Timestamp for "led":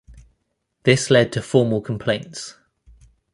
1.11-1.31